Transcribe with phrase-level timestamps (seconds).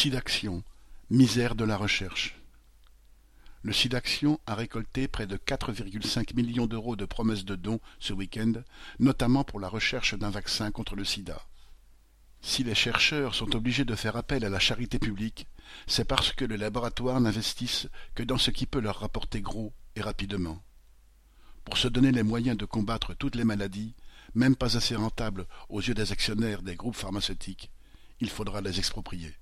[0.00, 0.62] SIDAction,
[1.10, 2.36] misère de la recherche.
[3.62, 8.52] Le SIDAction a récolté près de 4,5 millions d'euros de promesses de dons ce week-end,
[9.00, 11.44] notamment pour la recherche d'un vaccin contre le sida.
[12.40, 15.48] Si les chercheurs sont obligés de faire appel à la charité publique,
[15.88, 20.00] c'est parce que les laboratoires n'investissent que dans ce qui peut leur rapporter gros et
[20.00, 20.62] rapidement.
[21.64, 23.96] Pour se donner les moyens de combattre toutes les maladies,
[24.36, 27.72] même pas assez rentables aux yeux des actionnaires des groupes pharmaceutiques,
[28.20, 29.34] il faudra les exproprier.